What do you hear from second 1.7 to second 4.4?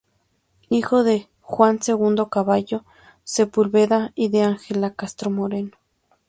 Segundo Cavallo Sepúlveda y